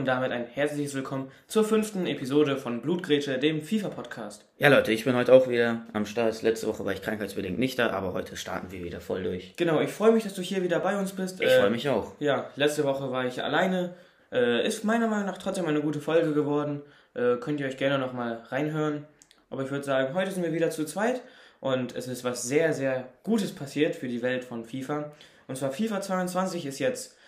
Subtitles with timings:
[0.00, 4.46] Und damit ein herzliches Willkommen zur fünften Episode von Blutgrätsche, dem FIFA-Podcast.
[4.56, 6.40] Ja, Leute, ich bin heute auch wieder am Start.
[6.40, 9.52] Letzte Woche war ich krankheitsbedingt nicht da, aber heute starten wir wieder voll durch.
[9.58, 11.42] Genau, ich freue mich, dass du hier wieder bei uns bist.
[11.42, 12.14] Ich äh, freue mich auch.
[12.18, 13.92] Ja, letzte Woche war ich alleine.
[14.32, 16.80] Äh, ist meiner Meinung nach trotzdem eine gute Folge geworden.
[17.12, 19.04] Äh, könnt ihr euch gerne nochmal reinhören.
[19.50, 21.20] Aber ich würde sagen, heute sind wir wieder zu zweit
[21.60, 25.12] und es ist was sehr, sehr Gutes passiert für die Welt von FIFA.
[25.46, 27.18] Und zwar FIFA 22 ist jetzt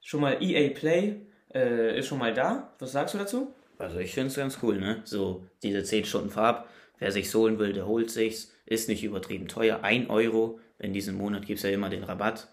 [0.00, 2.72] schon mal EA Play äh, ist schon mal da.
[2.78, 3.52] Was sagst du dazu?
[3.78, 5.02] Also ich finde es ganz cool, ne?
[5.04, 6.68] So diese 10 Stunden Farb.
[6.98, 8.54] Wer sich holen will, der holt sich's.
[8.66, 9.80] Ist nicht übertrieben teuer.
[9.82, 10.60] 1 Euro.
[10.78, 12.48] In diesem Monat gibt es ja immer den Rabatt.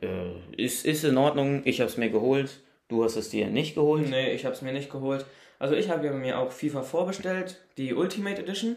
[0.00, 1.62] Äh, ist, ist in Ordnung.
[1.64, 2.60] Ich habe es mir geholt.
[2.88, 4.08] Du hast es dir nicht geholt?
[4.08, 5.24] Nee, ich habe es mir nicht geholt.
[5.58, 8.76] Also ich habe mir auch FIFA vorbestellt, die Ultimate Edition.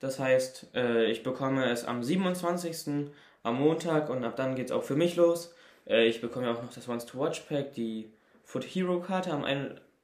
[0.00, 3.10] Das heißt, äh, ich bekomme es am 27.
[3.42, 5.54] am Montag und ab dann geht es auch für mich los.
[5.86, 8.10] Äh, ich bekomme ja auch noch das Once to Watch Pack, die
[8.44, 9.44] Foot Hero Karte am,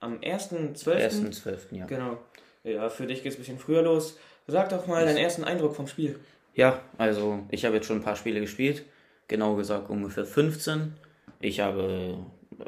[0.01, 0.75] am 1.12.
[0.85, 1.59] 1.12.
[1.73, 1.87] ja.
[1.87, 2.19] Genau.
[2.65, 4.19] Ja, für dich geht es ein bisschen früher los.
[4.47, 6.19] Sag doch mal deinen ersten Eindruck vom Spiel.
[6.55, 8.85] Ja, also ich habe jetzt schon ein paar Spiele gespielt.
[9.29, 10.95] Genau gesagt ungefähr 15.
[11.41, 12.19] Ich habe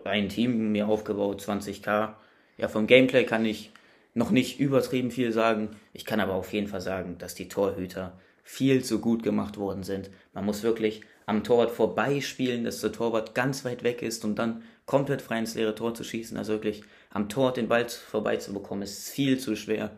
[0.04, 2.14] ein Team mir aufgebaut, 20k.
[2.56, 3.72] Ja, vom Gameplay kann ich
[4.14, 5.70] noch nicht übertrieben viel sagen.
[5.92, 9.82] Ich kann aber auf jeden Fall sagen, dass die Torhüter viel zu gut gemacht worden
[9.82, 10.10] sind.
[10.32, 14.62] Man muss wirklich am Torwart vorbeispielen, dass der Torwart ganz weit weg ist und dann
[14.86, 16.36] komplett frei ins leere Tor zu schießen.
[16.36, 19.90] Also wirklich am Tor den Ball vorbeizubekommen, ist viel zu schwer.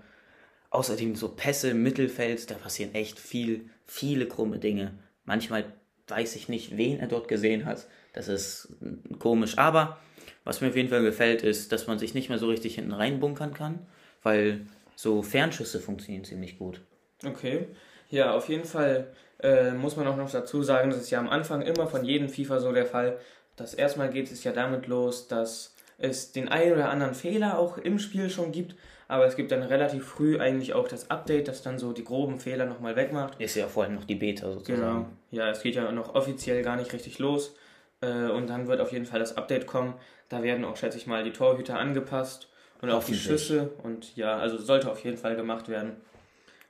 [0.70, 4.98] Außerdem so Pässe im Mittelfeld, da passieren echt viel, viele krumme Dinge.
[5.24, 5.64] Manchmal
[6.08, 7.86] weiß ich nicht, wen er dort gesehen hat.
[8.12, 8.74] Das ist
[9.18, 9.56] komisch.
[9.58, 9.98] Aber
[10.44, 12.92] was mir auf jeden Fall gefällt, ist, dass man sich nicht mehr so richtig hinten
[12.92, 13.86] reinbunkern kann,
[14.22, 16.80] weil so Fernschüsse funktionieren ziemlich gut.
[17.24, 17.68] Okay.
[18.10, 21.28] Ja, auf jeden Fall äh, muss man auch noch dazu sagen, das ist ja am
[21.28, 23.18] Anfang immer von jedem FIFA so der Fall,
[23.56, 27.78] dass erstmal geht es ja damit los, dass es den einen oder anderen Fehler auch
[27.78, 28.74] im Spiel schon gibt,
[29.06, 32.38] aber es gibt dann relativ früh eigentlich auch das Update, das dann so die groben
[32.38, 33.40] Fehler nochmal wegmacht.
[33.40, 34.80] Ist ja vor allem noch die Beta sozusagen.
[34.80, 35.06] Genau.
[35.30, 37.54] Ja, es geht ja noch offiziell gar nicht richtig los.
[38.00, 39.94] Äh, und dann wird auf jeden Fall das Update kommen.
[40.28, 42.48] Da werden auch, schätze ich mal, die Torhüter angepasst
[42.80, 43.70] und auch die Schüsse.
[43.82, 45.96] Und ja, also sollte auf jeden Fall gemacht werden.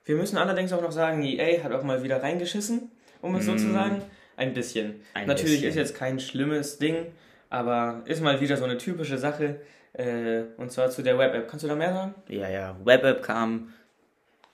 [0.05, 2.91] Wir müssen allerdings auch noch sagen, EA hat auch mal wieder reingeschissen,
[3.23, 3.51] um es mm.
[3.51, 4.03] so zu sagen.
[4.37, 5.01] Ein bisschen.
[5.15, 5.71] Ein Natürlich bisschen.
[5.71, 7.07] ist jetzt kein schlimmes Ding,
[7.51, 9.61] aber ist mal wieder so eine typische Sache.
[9.93, 11.49] Äh, und zwar zu der Web-App.
[11.49, 12.15] Kannst du da mehr sagen?
[12.29, 12.77] Ja, ja.
[12.85, 13.73] Web-App kam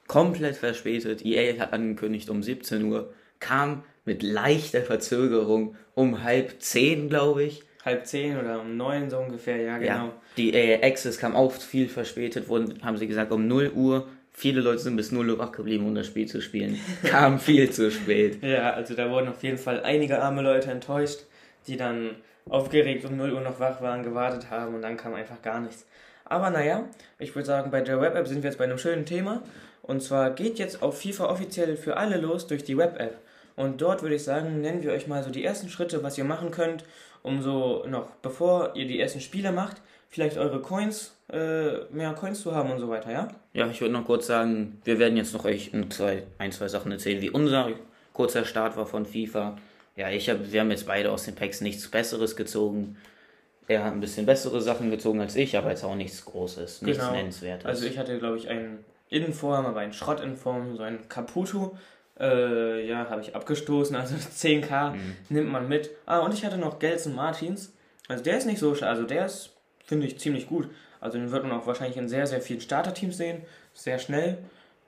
[0.07, 1.25] komplett verspätet.
[1.25, 7.63] EA hat angekündigt um 17 Uhr, kam mit leichter Verzögerung um halb zehn, glaube ich.
[7.85, 10.07] Halb zehn oder um neun so ungefähr, ja, genau.
[10.07, 14.09] Ja, die EA Access kam auch viel verspätet, wurden, haben sie gesagt, um 0 Uhr
[14.33, 16.79] Viele Leute sind bis 0 Uhr wach geblieben, um das Spiel zu spielen.
[17.03, 18.39] Kam viel zu spät.
[18.43, 21.21] Ja, also da wurden auf jeden Fall einige arme Leute enttäuscht,
[21.67, 22.17] die dann
[22.49, 25.85] aufgeregt um 0 Uhr noch wach waren, gewartet haben und dann kam einfach gar nichts.
[26.25, 26.85] Aber naja,
[27.19, 29.43] ich würde sagen, bei der Web-App sind wir jetzt bei einem schönen Thema.
[29.83, 33.19] Und zwar geht jetzt auch FIFA offiziell für alle los durch die Web-App.
[33.57, 36.25] Und dort würde ich sagen, nennen wir euch mal so die ersten Schritte, was ihr
[36.25, 36.85] machen könnt,
[37.23, 42.43] um so noch, bevor ihr die ersten Spiele macht, vielleicht eure Coins, äh, mehr Coins
[42.43, 43.29] zu haben und so weiter, ja?
[43.53, 46.69] Ja, ich würde noch kurz sagen, wir werden jetzt noch euch ein, zwei, ein, zwei
[46.69, 47.71] Sachen erzählen, wie unser
[48.13, 49.57] kurzer Start war von FIFA.
[49.97, 52.97] Ja, ich hab, wir haben jetzt beide aus den Packs nichts Besseres gezogen.
[53.69, 56.99] Er hat ein bisschen bessere Sachen gezogen als ich, aber jetzt auch nichts Großes, nichts
[56.99, 57.13] genau.
[57.13, 57.67] Nennenswertes.
[57.67, 61.77] Also ich hatte, glaube ich, einen Innenform, aber einen Schrottinform, so einen Caputo.
[62.19, 65.17] Äh, ja, habe ich abgestoßen, also 10k mhm.
[65.29, 65.91] nimmt man mit.
[66.05, 67.73] Ah, und ich hatte noch Gelson Martins.
[68.09, 69.60] Also der ist nicht so, also der ist
[69.91, 70.69] finde ich ziemlich gut.
[71.01, 73.43] Also den wird man auch wahrscheinlich in sehr, sehr vielen Starterteams sehen.
[73.75, 74.39] Sehr schnell,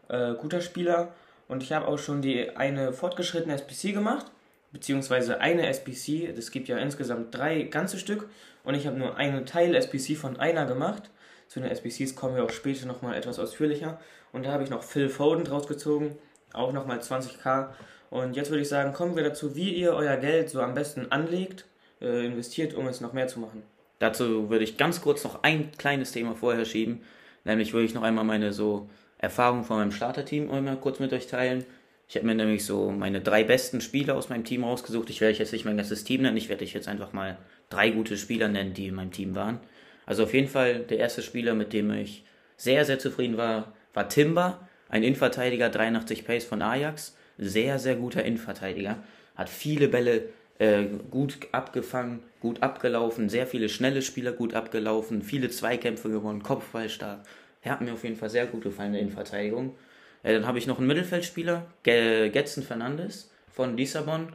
[0.08, 1.12] äh, guter Spieler.
[1.48, 4.26] Und ich habe auch schon die eine fortgeschrittene SPC gemacht,
[4.70, 6.28] beziehungsweise eine SPC.
[6.38, 8.28] Es gibt ja insgesamt drei ganze Stück
[8.62, 11.10] und ich habe nur eine Teil SPC von einer gemacht.
[11.48, 13.98] Zu den SPCs kommen wir auch später nochmal etwas ausführlicher.
[14.32, 16.16] Und da habe ich noch Phil Foden draus gezogen,
[16.52, 17.70] auch nochmal 20k.
[18.08, 21.10] Und jetzt würde ich sagen, kommen wir dazu, wie ihr euer Geld so am besten
[21.10, 21.64] anlegt,
[22.00, 23.64] äh, investiert, um es noch mehr zu machen.
[24.02, 27.02] Dazu würde ich ganz kurz noch ein kleines Thema vorher schieben.
[27.44, 31.28] Nämlich würde ich noch einmal meine so Erfahrung von meinem Starterteam einmal kurz mit euch
[31.28, 31.64] teilen.
[32.08, 35.08] Ich habe mir nämlich so meine drei besten Spieler aus meinem Team rausgesucht.
[35.08, 37.38] Ich werde jetzt nicht mein ganzes Team nennen, ich werde jetzt einfach mal
[37.70, 39.60] drei gute Spieler nennen, die in meinem Team waren.
[40.04, 42.24] Also auf jeden Fall der erste Spieler, mit dem ich
[42.56, 47.16] sehr, sehr zufrieden war, war Timber, ein Innenverteidiger, 83 Pace von Ajax.
[47.38, 48.96] Sehr, sehr guter Innenverteidiger.
[49.36, 50.24] Hat viele Bälle
[50.62, 56.88] äh, gut abgefangen, gut abgelaufen, sehr viele schnelle Spieler gut abgelaufen, viele Zweikämpfe gewonnen, Kopfball
[56.88, 57.24] stark.
[57.62, 59.74] Er hat mir auf jeden Fall sehr gut gefallen in Verteidigung.
[60.22, 64.28] Äh, dann habe ich noch einen Mittelfeldspieler, Getson Fernandes von Lissabon.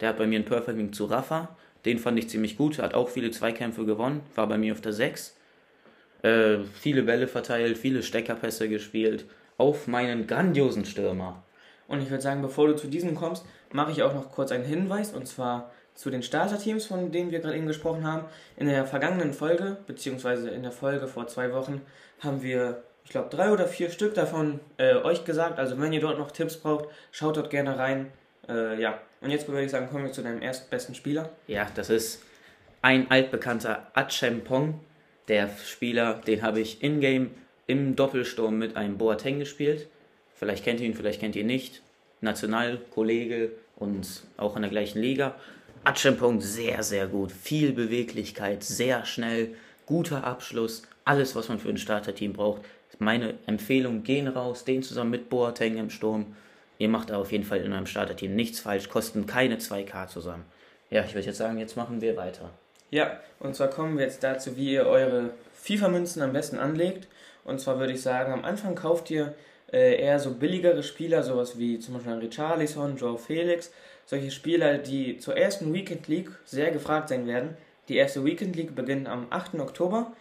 [0.00, 1.56] Der hat bei mir einen Perfect Link zu Rafa.
[1.84, 4.92] Den fand ich ziemlich gut, hat auch viele Zweikämpfe gewonnen, war bei mir auf der
[4.92, 5.36] 6.
[6.22, 9.24] Äh, viele Bälle verteilt, viele Steckerpässe gespielt
[9.56, 11.44] auf meinen grandiosen Stürmer.
[11.86, 14.64] Und ich würde sagen, bevor du zu diesem kommst, mache ich auch noch kurz einen
[14.64, 18.24] Hinweis und zwar zu den Starterteams, von denen wir gerade eben gesprochen haben.
[18.56, 21.82] In der vergangenen Folge, beziehungsweise in der Folge vor zwei Wochen,
[22.20, 25.58] haben wir, ich glaube, drei oder vier Stück davon äh, euch gesagt.
[25.58, 28.12] Also wenn ihr dort noch Tipps braucht, schaut dort gerne rein.
[28.48, 31.28] Äh, ja, und jetzt würde ich sagen, kommen wir zu deinem erstbesten Spieler.
[31.46, 32.22] Ja, das ist
[32.82, 34.80] ein altbekannter Achempong.
[35.28, 37.30] Der Spieler, den habe ich in-game
[37.66, 39.86] im Doppelsturm mit einem Boateng gespielt.
[40.34, 41.82] Vielleicht kennt ihr ihn, vielleicht kennt ihr ihn nicht.
[42.20, 45.34] Nationalkollege und auch in der gleichen Liga.
[45.84, 47.32] Achempong sehr, sehr gut.
[47.32, 49.54] Viel Beweglichkeit, sehr schnell,
[49.86, 50.82] guter Abschluss.
[51.04, 52.62] Alles, was man für ein Starterteam braucht.
[52.98, 56.36] Meine Empfehlung, gehen raus, den zusammen mit Boateng im Sturm.
[56.78, 60.44] Ihr macht auf jeden Fall in eurem Starterteam nichts falsch, kosten keine 2K zusammen.
[60.90, 62.50] Ja, ich würde jetzt sagen, jetzt machen wir weiter.
[62.90, 67.06] Ja, und zwar kommen wir jetzt dazu, wie ihr eure FIFA-Münzen am besten anlegt.
[67.44, 69.34] Und zwar würde ich sagen, am Anfang kauft ihr
[69.72, 73.72] äh, eher so billigere Spieler, sowas wie zum Beispiel Richarlison, Joe Felix,
[74.06, 77.56] solche Spieler, die zur ersten Weekend League sehr gefragt sein werden.
[77.88, 79.54] Die erste Weekend League beginnt am 8.
[79.60, 80.12] Oktober.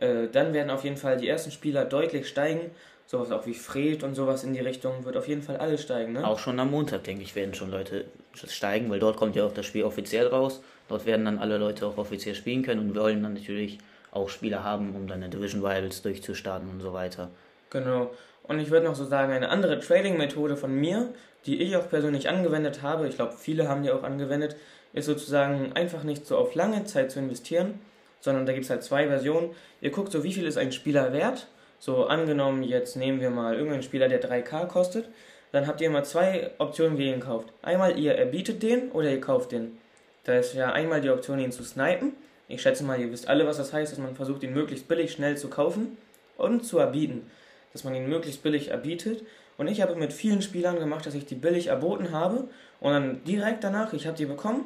[0.00, 2.70] Äh, dann werden auf jeden Fall die ersten Spieler deutlich steigen.
[3.06, 6.12] Sowas auch wie Fred und sowas in die Richtung wird auf jeden Fall alles steigen.
[6.12, 6.26] Ne?
[6.26, 9.52] Auch schon am Montag, denke ich, werden schon Leute steigen, weil dort kommt ja auch
[9.52, 10.62] das Spiel offiziell raus.
[10.88, 13.78] Dort werden dann alle Leute auch offiziell spielen können und wollen dann natürlich
[14.10, 17.30] auch Spieler haben, um dann in Division Rivals durchzustarten und so weiter.
[17.70, 18.10] Genau.
[18.48, 21.10] Und ich würde noch so sagen, eine andere Trading-Methode von mir,
[21.44, 24.56] die ich auch persönlich angewendet habe, ich glaube, viele haben die auch angewendet,
[24.94, 27.78] ist sozusagen einfach nicht so auf lange Zeit zu investieren,
[28.20, 29.50] sondern da gibt es halt zwei Versionen.
[29.82, 31.46] Ihr guckt so, wie viel ist ein Spieler wert.
[31.78, 35.08] So angenommen, jetzt nehmen wir mal irgendeinen Spieler, der 3K kostet.
[35.52, 37.52] Dann habt ihr immer zwei Optionen, wie ihr ihn kauft.
[37.62, 39.78] Einmal ihr erbietet den oder ihr kauft den.
[40.24, 42.14] Da ist ja einmal die Option, ihn zu snipen.
[42.48, 45.12] Ich schätze mal, ihr wisst alle, was das heißt, dass man versucht, ihn möglichst billig
[45.12, 45.98] schnell zu kaufen
[46.38, 47.30] und zu erbieten
[47.72, 49.24] dass man ihn möglichst billig erbietet.
[49.56, 52.48] Und ich habe mit vielen Spielern gemacht, dass ich die billig erboten habe
[52.80, 54.64] und dann direkt danach, ich habe die bekommen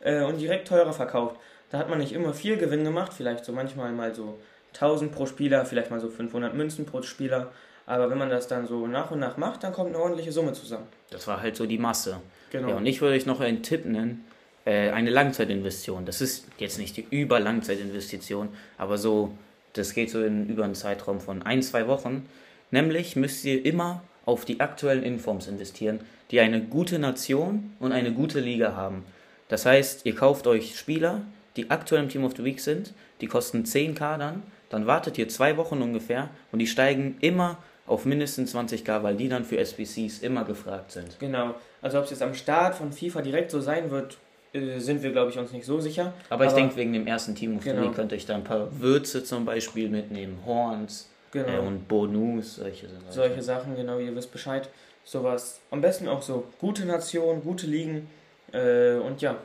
[0.00, 1.36] äh, und direkt teurer verkauft.
[1.70, 4.38] Da hat man nicht immer viel Gewinn gemacht, vielleicht so manchmal mal so
[4.74, 7.52] 1000 pro Spieler, vielleicht mal so 500 Münzen pro Spieler.
[7.86, 10.52] Aber wenn man das dann so nach und nach macht, dann kommt eine ordentliche Summe
[10.52, 10.86] zusammen.
[11.10, 12.20] Das war halt so die Masse.
[12.50, 12.68] Genau.
[12.68, 14.24] Ja, und ich würde euch noch einen Tipp nennen,
[14.64, 16.06] äh, eine Langzeitinvestition.
[16.06, 18.48] Das ist jetzt nicht die Überlangzeitinvestition,
[18.78, 19.36] aber so,
[19.74, 22.26] das geht so in, über einen Zeitraum von ein, zwei Wochen.
[22.70, 26.00] Nämlich müsst ihr immer auf die aktuellen Informs investieren,
[26.30, 29.04] die eine gute Nation und eine gute Liga haben.
[29.48, 31.20] Das heißt, ihr kauft euch Spieler,
[31.56, 35.28] die aktuell im Team of the Week sind, die kosten 10k dann, dann wartet ihr
[35.28, 40.20] zwei Wochen ungefähr und die steigen immer auf mindestens 20k, weil die dann für SBCs
[40.20, 41.18] immer gefragt sind.
[41.20, 44.16] Genau, also ob es jetzt am Start von FIFA direkt so sein wird,
[44.54, 46.14] äh, sind wir, glaube ich, uns nicht so sicher.
[46.30, 47.90] Aber, Aber ich denke, wegen dem ersten Team of genau.
[47.90, 51.48] Könnt ihr euch da ein paar Würze zum Beispiel mitnehmen, Horns, Genau.
[51.48, 53.10] Äh, und Bonus, solche Sachen.
[53.10, 54.70] Solche Sachen, genau, ihr wisst Bescheid.
[55.04, 55.60] Sowas.
[55.70, 58.08] Am besten auch so gute Nationen, gute Ligen.
[58.52, 59.36] Äh, und ja.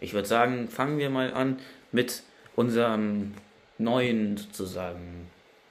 [0.00, 1.60] Ich würde sagen, fangen wir mal an
[1.92, 2.22] mit
[2.56, 3.34] unserem
[3.78, 5.28] neuen sozusagen.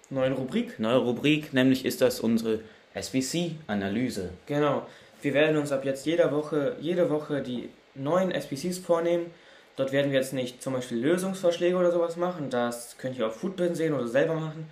[0.10, 0.80] Neuen Rubrik?
[0.80, 2.62] Neue Rubrik, nämlich ist das unsere
[2.94, 4.30] SBC-Analyse.
[4.46, 4.88] Genau.
[5.22, 9.32] Wir werden uns ab jetzt jede Woche, jede Woche die neuen SBCs vornehmen.
[9.76, 12.50] Dort werden wir jetzt nicht zum Beispiel Lösungsvorschläge oder sowas machen.
[12.50, 14.68] Das könnt ihr auf Footbin sehen oder selber machen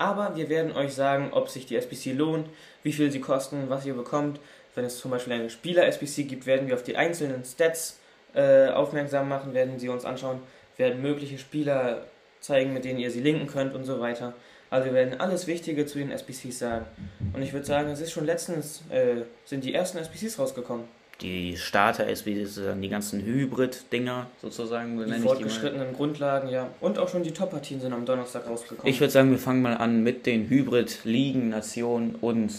[0.00, 2.48] aber wir werden euch sagen, ob sich die SBC lohnt,
[2.82, 4.40] wie viel sie kosten, was ihr bekommt.
[4.74, 7.98] Wenn es zum Beispiel eine Spieler-SBC gibt, werden wir auf die einzelnen Stats
[8.34, 10.40] äh, aufmerksam machen, werden sie uns anschauen,
[10.78, 12.06] werden mögliche Spieler
[12.40, 14.32] zeigen, mit denen ihr sie linken könnt und so weiter.
[14.70, 16.86] Also wir werden alles Wichtige zu den SBCs sagen.
[17.34, 20.86] Und ich würde sagen, es ist schon letztens, äh, sind die ersten SBCs rausgekommen
[21.20, 25.04] die Starter-SBCs, die ganzen Hybrid-Dinger sozusagen.
[25.04, 26.68] Die fortgeschrittenen Grundlagen, ja.
[26.80, 28.90] Und auch schon die Top-Partien sind am Donnerstag rausgekommen.
[28.90, 32.52] Ich würde sagen, wir fangen mal an mit den Hybrid-Ligen, Nationen und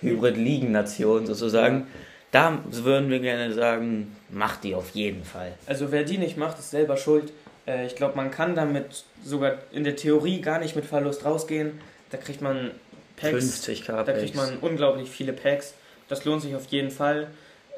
[0.00, 1.78] Hybrid-Ligen-Nationen sozusagen.
[1.78, 1.86] Ja.
[2.32, 5.52] Da würden wir gerne sagen, macht die auf jeden Fall.
[5.66, 7.32] Also wer die nicht macht, ist selber schuld.
[7.66, 11.80] Äh, ich glaube, man kann damit sogar in der Theorie gar nicht mit Verlust rausgehen.
[12.10, 12.72] Da kriegt man
[13.16, 13.32] Packs.
[13.32, 15.74] 50 K Da kriegt man unglaublich viele Packs.
[16.08, 17.28] Das lohnt sich auf jeden Fall.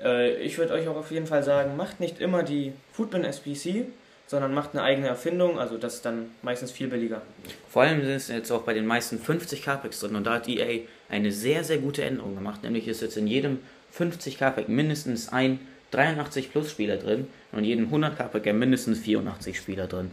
[0.02, 3.86] Äh, ich würde euch auch auf jeden Fall sagen, macht nicht immer die Foodman SPC,
[4.26, 7.22] sondern macht eine eigene Erfindung, also das ist dann meistens viel billiger.
[7.70, 10.48] Vor allem sind es jetzt auch bei den meisten 50 Capex drin und da hat
[10.48, 13.60] EA eine sehr, sehr gute Änderung gemacht, nämlich ist jetzt in jedem
[13.92, 15.60] 50 Capex mindestens ein
[15.92, 20.10] 83 Plus Spieler drin und in jedem 100 Capex mindestens 84 Spieler drin.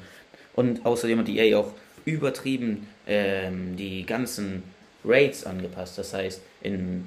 [0.53, 1.73] Und außerdem hat EA auch
[2.05, 4.63] übertrieben ähm, die ganzen
[5.03, 7.05] Rates angepasst, das heißt in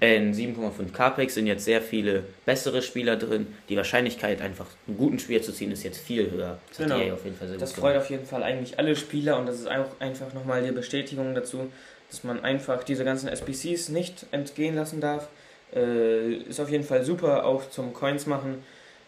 [0.00, 3.46] äh, in 7,5 Packs sind jetzt sehr viele bessere Spieler drin.
[3.68, 6.58] Die Wahrscheinlichkeit, einfach einen guten Spieler zu ziehen, ist jetzt viel höher.
[6.68, 6.96] Das, genau.
[7.14, 9.68] auf jeden Fall sehr das freut auf jeden Fall eigentlich alle Spieler und das ist
[9.68, 11.70] auch einfach nochmal die Bestätigung dazu,
[12.10, 15.28] dass man einfach diese ganzen SBCs nicht entgehen lassen darf.
[15.74, 18.62] Äh, ist auf jeden Fall super, auch zum Coins machen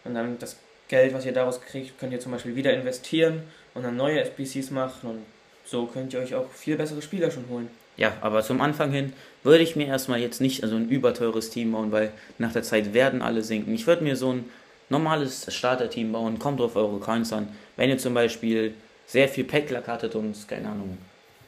[0.04, 0.56] und dann das
[0.88, 3.42] Geld, was ihr daraus kriegt, könnt ihr zum Beispiel wieder investieren
[3.74, 5.18] und dann neue SBCs machen und
[5.64, 7.70] so könnt ihr euch auch viel bessere Spieler schon holen.
[8.02, 9.12] Ja, aber zum Anfang hin
[9.44, 12.94] würde ich mir erstmal jetzt nicht so ein überteures Team bauen, weil nach der Zeit
[12.94, 13.72] werden alle sinken.
[13.76, 14.50] Ich würde mir so ein
[14.88, 17.48] normales Starter-Team bauen, kommt auf eure Coins an.
[17.76, 18.74] Wenn ihr zum Beispiel
[19.06, 20.98] sehr viel Pack-Lack hattet und, keine Ahnung,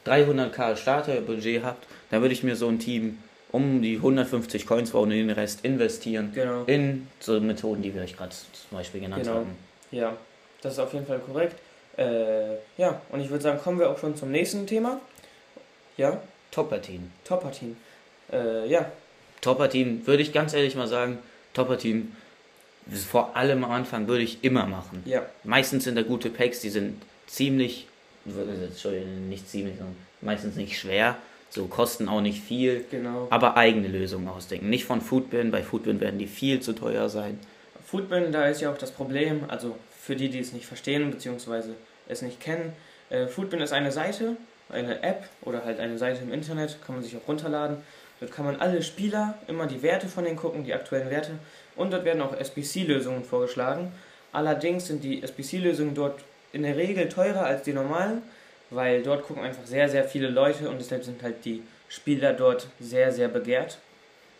[0.05, 3.17] 300k Starter-Budget habt, dann würde ich mir so ein Team
[3.51, 6.63] um die 150 Coins bauen und den Rest investieren genau.
[6.67, 9.39] in so Methoden, die wir euch gerade zum Beispiel genannt genau.
[9.39, 9.57] haben.
[9.91, 10.15] Ja,
[10.61, 11.57] das ist auf jeden Fall korrekt.
[11.97, 15.01] Äh, ja, und ich würde sagen, kommen wir auch schon zum nächsten Thema.
[15.97, 16.21] Ja?
[16.55, 17.11] Topper-Team.
[17.25, 17.75] Topper-Team.
[18.31, 18.89] Äh, ja.
[19.41, 21.19] Topper-Team, würde ich ganz ehrlich mal sagen,
[21.53, 22.15] Topper-Team,
[23.09, 25.03] vor allem am Anfang würde ich immer machen.
[25.05, 25.25] Ja.
[25.43, 27.87] Meistens sind da gute Packs, die sind ziemlich,
[28.25, 31.17] Entschuldigung, nicht ziemlich, sondern meistens nicht schwer.
[31.49, 33.27] So kosten auch nicht viel, genau.
[33.29, 34.69] aber eigene Lösungen ausdenken.
[34.69, 37.39] Nicht von Foodbin, bei Foodbin werden die viel zu teuer sein.
[37.85, 41.71] Foodbin, da ist ja auch das Problem, also für die, die es nicht verstehen bzw.
[42.07, 42.73] es nicht kennen,
[43.09, 44.37] äh, Foodbin ist eine Seite,
[44.69, 47.77] eine App oder halt eine Seite im Internet, kann man sich auch runterladen.
[48.19, 51.31] Dort kann man alle Spieler immer die Werte von denen gucken, die aktuellen Werte.
[51.75, 53.91] Und dort werden auch SBC-Lösungen vorgeschlagen.
[54.31, 56.19] Allerdings sind die SBC-Lösungen dort
[56.53, 58.21] in der Regel teurer als die normalen,
[58.69, 62.67] weil dort gucken einfach sehr, sehr viele Leute und deshalb sind halt die Spieler dort
[62.79, 63.79] sehr, sehr begehrt.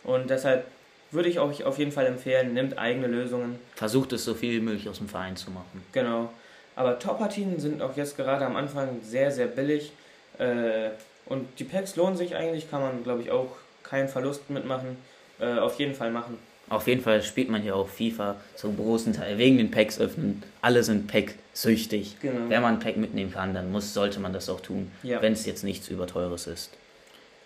[0.02, 0.66] Und deshalb
[1.10, 3.58] würde ich euch auf jeden Fall empfehlen, nehmt eigene Lösungen.
[3.74, 5.84] Versucht es so viel wie möglich aus dem Verein zu machen.
[5.92, 6.30] Genau.
[6.74, 9.92] Aber Top-Partien sind auch jetzt gerade am Anfang sehr, sehr billig.
[10.38, 10.90] Äh,
[11.26, 14.96] und die Packs lohnen sich eigentlich, kann man glaube ich auch keinen Verlust mitmachen.
[15.40, 16.38] Äh, auf jeden Fall machen.
[16.68, 20.42] Auf jeden Fall spielt man hier auch FIFA zum großen Teil wegen den Packs öffnen.
[20.62, 22.16] Alle sind Pack-süchtig.
[22.20, 22.48] Genau.
[22.48, 25.22] Wenn man ein Pack mitnehmen kann, dann muss, sollte man das auch tun, ja.
[25.22, 26.70] wenn es jetzt nichts Überteures ist.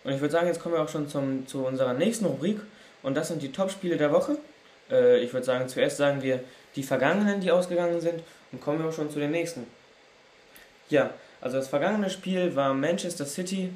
[0.05, 2.61] Und ich würde sagen, jetzt kommen wir auch schon zum, zu unserer nächsten Rubrik
[3.03, 4.39] und das sind die Top-Spiele der Woche.
[4.91, 6.41] Äh, ich würde sagen, zuerst sagen wir
[6.77, 9.67] die vergangenen, die ausgegangen sind und kommen wir auch schon zu den nächsten.
[10.89, 13.71] Ja, also das vergangene Spiel war Manchester City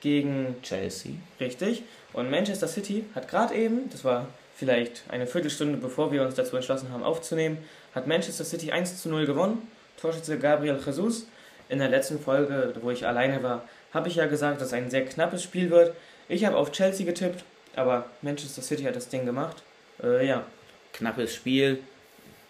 [0.00, 1.12] gegen Chelsea.
[1.40, 1.82] Richtig.
[2.12, 6.56] Und Manchester City hat gerade eben, das war vielleicht eine Viertelstunde bevor wir uns dazu
[6.56, 7.58] entschlossen haben aufzunehmen,
[7.94, 9.68] hat Manchester City 1 zu 0 gewonnen.
[10.00, 11.26] Torschütze Gabriel Jesus.
[11.68, 14.90] In der letzten Folge, wo ich alleine war, habe ich ja gesagt, dass es ein
[14.90, 15.94] sehr knappes Spiel wird.
[16.28, 17.44] Ich habe auf Chelsea getippt,
[17.74, 19.62] aber Manchester City hat das Ding gemacht.
[20.02, 20.44] Äh, ja.
[20.92, 21.80] Knappes Spiel.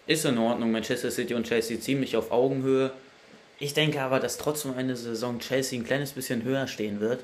[0.05, 0.71] Ist in Ordnung.
[0.71, 2.91] Manchester City und Chelsea ziemlich auf Augenhöhe.
[3.59, 7.23] Ich denke aber, dass trotzdem eine Saison Chelsea ein kleines bisschen höher stehen wird.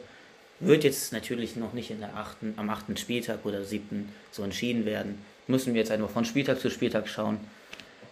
[0.60, 4.86] Wird jetzt natürlich noch nicht in der achten, am achten Spieltag oder siebten so entschieden
[4.86, 5.20] werden.
[5.48, 7.40] Müssen wir jetzt einfach von Spieltag zu Spieltag schauen.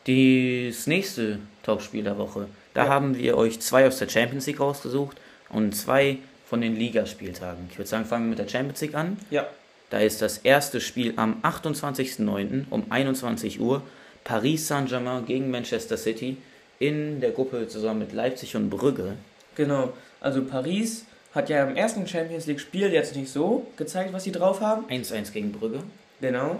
[0.05, 2.89] Das nächste Topspiel der Woche, da ja.
[2.89, 5.17] haben wir euch zwei aus der Champions League rausgesucht
[5.49, 7.67] und zwei von den Ligaspieltagen.
[7.71, 9.17] Ich würde sagen, fangen wir mit der Champions League an.
[9.29, 9.47] Ja.
[9.89, 12.65] Da ist das erste Spiel am 28.09.
[12.69, 13.83] um 21 Uhr.
[14.23, 16.37] Paris Saint-Germain gegen Manchester City
[16.81, 19.13] in der Gruppe zusammen mit Leipzig und Brügge.
[19.55, 24.31] Genau, also Paris hat ja im ersten Champions League-Spiel jetzt nicht so gezeigt, was sie
[24.31, 24.85] drauf haben.
[24.87, 25.83] 1-1 gegen Brügge.
[26.19, 26.59] Genau.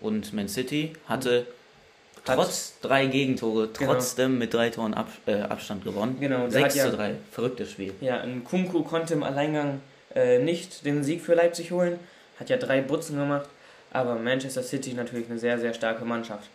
[0.00, 1.44] Und Man City hatte
[2.24, 3.94] hat trotz drei Gegentore genau.
[3.94, 6.18] trotzdem mit drei Toren Ab, äh, Abstand gewonnen.
[6.20, 6.48] Genau.
[6.48, 7.14] 6 zu 3.
[7.32, 7.92] Verrücktes Spiel.
[8.00, 9.80] Ja, ein Kunku konnte im Alleingang
[10.14, 11.98] äh, nicht den Sieg für Leipzig holen.
[12.38, 13.48] Hat ja drei Butzen gemacht.
[13.90, 16.48] Aber Manchester City natürlich eine sehr, sehr starke Mannschaft.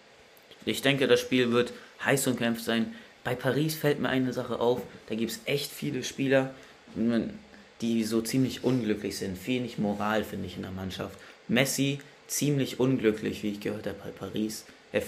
[0.66, 2.94] Ich denke, das Spiel wird heiß und kämpft sein.
[3.24, 6.54] Bei Paris fällt mir eine Sache auf, da gibt es echt viele Spieler,
[7.82, 9.48] die so ziemlich unglücklich sind.
[9.48, 11.18] Wenig Moral, finde ich, in der Mannschaft.
[11.48, 14.66] Messi, ziemlich unglücklich, wie ich gehört habe, bei Paris.
[14.92, 15.04] Er,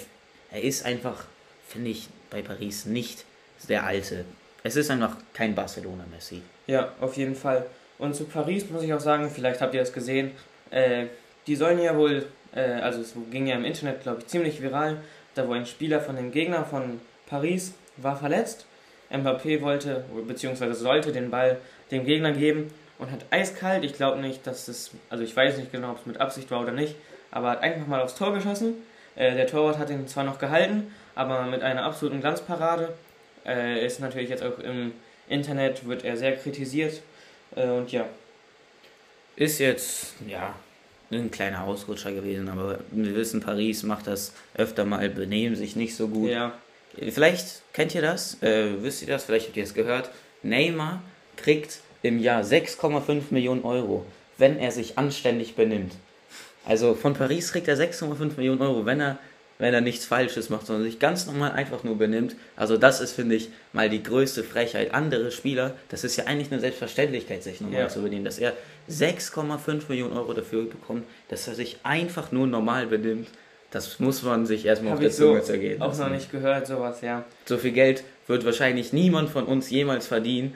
[0.51, 1.25] er ist einfach,
[1.67, 3.25] finde ich, bei Paris nicht
[3.67, 4.25] der Alte.
[4.63, 6.41] Es ist einfach kein Barcelona-Messi.
[6.67, 7.65] Ja, auf jeden Fall.
[7.97, 10.31] Und zu Paris muss ich auch sagen, vielleicht habt ihr das gesehen,
[10.71, 11.05] äh,
[11.47, 14.97] die sollen ja wohl, äh, also es ging ja im Internet, glaube ich, ziemlich viral,
[15.36, 18.65] da wo ein Spieler von dem Gegner von Paris war verletzt.
[19.12, 21.58] Mbappé wollte, beziehungsweise sollte den Ball
[21.92, 25.72] dem Gegner geben und hat eiskalt, ich glaube nicht, dass es, also ich weiß nicht
[25.72, 26.96] genau, ob es mit Absicht war oder nicht,
[27.32, 28.75] aber hat einfach mal aufs Tor geschossen.
[29.15, 32.94] Äh, der Torwart hat ihn zwar noch gehalten, aber mit einer absoluten Glanzparade.
[33.46, 34.94] Äh, ist natürlich jetzt auch im
[35.30, 37.01] Internet, wird er sehr kritisiert
[37.56, 38.06] äh, und ja.
[39.36, 40.56] Ist jetzt, ja,
[41.17, 45.95] ein kleiner Ausrutscher gewesen, aber wir wissen, Paris macht das öfter mal, benehmen sich nicht
[45.95, 46.29] so gut.
[46.29, 46.53] Ja.
[46.98, 50.10] Vielleicht kennt ihr das, äh, wisst ihr das, vielleicht habt ihr es gehört.
[50.43, 51.01] Neymar
[51.36, 54.05] kriegt im Jahr 6,5 Millionen Euro,
[54.38, 55.93] wenn er sich anständig benimmt.
[56.65, 59.19] Also von Paris kriegt er 6,5 Millionen Euro, wenn er,
[59.57, 62.35] wenn er nichts Falsches macht, sondern sich ganz normal einfach nur benimmt.
[62.55, 64.93] Also das ist, finde ich, mal die größte Frechheit.
[64.93, 67.88] Andere Spieler, das ist ja eigentlich eine Selbstverständlichkeit, sich normal ja.
[67.88, 68.53] zu benehmen, dass er
[68.89, 73.27] 6,5 Millionen Euro dafür bekommt, dass er sich einfach nur normal benimmt.
[73.71, 75.81] Das muss man sich erstmal auf der Zunge so zergehen.
[75.81, 77.25] Auch noch nicht gehört, sowas, ja.
[77.45, 80.55] So viel Geld wird wahrscheinlich niemand von uns jemals verdienen.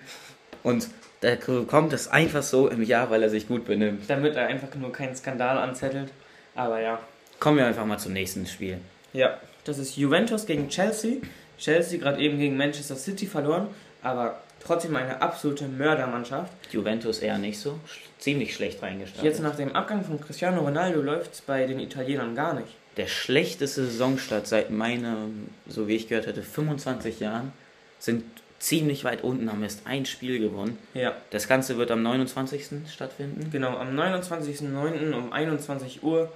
[0.63, 0.87] Und
[1.21, 4.09] der bekommt es einfach so im Jahr, weil er sich gut benimmt.
[4.09, 6.11] Damit er einfach nur keinen Skandal anzettelt.
[6.55, 6.99] Aber ja.
[7.39, 8.79] Kommen wir einfach mal zum nächsten Spiel.
[9.13, 11.17] Ja, das ist Juventus gegen Chelsea.
[11.57, 13.67] Chelsea gerade eben gegen Manchester City verloren,
[14.01, 16.51] aber trotzdem eine absolute Mördermannschaft.
[16.71, 17.79] Juventus eher nicht so.
[18.17, 19.23] Ziemlich schlecht reingestartet.
[19.23, 22.67] Jetzt nach dem Abgang von Cristiano Ronaldo läuft es bei den Italienern gar nicht.
[22.97, 27.53] Der schlechteste Saisonstart seit meinem, so wie ich gehört hätte, 25 Jahren
[27.99, 28.23] sind
[28.59, 30.77] ziemlich weit unten, haben erst ein Spiel gewonnen.
[30.93, 31.15] Ja.
[31.29, 32.67] Das Ganze wird am 29.
[32.93, 33.49] stattfinden.
[33.51, 35.13] Genau, am 29.09.
[35.13, 36.29] um 21 Uhr.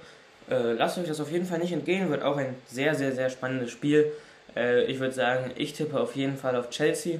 [0.50, 3.30] Äh, lasst euch das auf jeden Fall nicht entgehen, wird auch ein sehr, sehr, sehr
[3.30, 4.12] spannendes Spiel.
[4.56, 7.18] Äh, ich würde sagen, ich tippe auf jeden Fall auf Chelsea.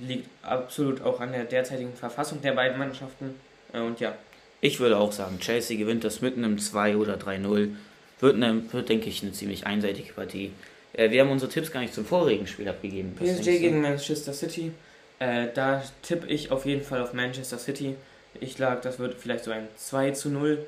[0.00, 3.34] Liegt absolut auch an der derzeitigen Verfassung der beiden Mannschaften.
[3.72, 4.14] Äh, und ja.
[4.60, 7.74] Ich würde auch sagen, Chelsea gewinnt das mit einem 2 oder 3-0.
[8.20, 10.52] Wird, wird, denke ich, eine ziemlich einseitige Partie.
[10.94, 13.14] Äh, wir haben unsere Tipps gar nicht zum vorigen Spiel abgegeben.
[13.14, 14.72] PSG gegen Manchester City.
[15.18, 17.96] Äh, da tippe ich auf jeden Fall auf Manchester City.
[18.40, 20.58] Ich lag, das wird vielleicht so ein 2 zu 0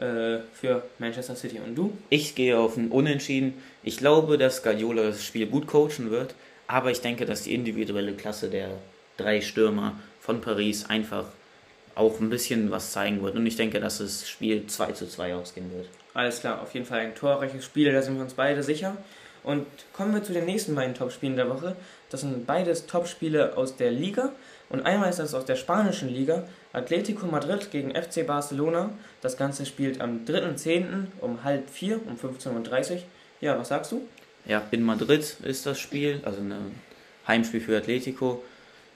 [0.00, 1.60] äh, für Manchester City.
[1.64, 1.96] Und du?
[2.10, 3.54] Ich gehe auf ein Unentschieden.
[3.82, 6.34] Ich glaube, dass Guardiola das Spiel gut coachen wird,
[6.66, 8.70] aber ich denke, dass die individuelle Klasse der
[9.16, 11.26] drei Stürmer von Paris einfach
[11.94, 13.36] auch ein bisschen was zeigen wird.
[13.36, 15.88] Und ich denke, dass das Spiel 2 zu 2 ausgehen wird.
[16.12, 18.96] Alles klar, auf jeden Fall ein torreiches Spiel, da sind wir uns beide sicher.
[19.42, 21.76] Und kommen wir zu den nächsten beiden Topspielen der Woche.
[22.10, 24.32] Das sind beides Topspiele aus der Liga.
[24.70, 26.44] Und einmal ist das aus der spanischen Liga.
[26.74, 28.90] Atletico Madrid gegen FC Barcelona.
[29.20, 31.06] Das Ganze spielt am 3.10.
[31.20, 32.98] um halb vier, um 15.30 Uhr.
[33.40, 34.02] Ja, was sagst du?
[34.46, 36.74] Ja, in Madrid ist das Spiel, also ein
[37.26, 38.42] Heimspiel für Atletico.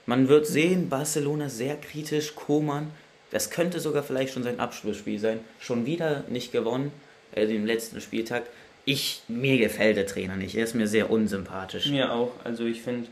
[0.05, 2.91] Man wird sehen, Barcelona sehr kritisch, Koman.
[3.31, 5.39] Das könnte sogar vielleicht schon sein Abschlussspiel sein.
[5.59, 6.91] Schon wieder nicht gewonnen,
[7.31, 8.43] äh, den letzten Spieltag
[8.85, 10.55] ich, mir gefällt der Trainer nicht.
[10.55, 11.87] Er ist mir sehr unsympathisch.
[11.87, 12.31] Mir auch.
[12.43, 13.07] Also ich finde,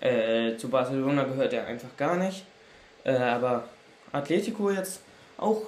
[0.00, 2.44] äh, zu Barcelona gehört er einfach gar nicht.
[3.04, 3.68] Äh, aber
[4.12, 5.00] Atletico jetzt
[5.38, 5.62] auch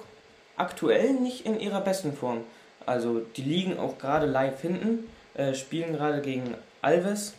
[0.57, 2.41] aktuell nicht in ihrer besten Form.
[2.85, 7.33] Also die liegen auch gerade live hinten, äh, spielen gerade gegen Alves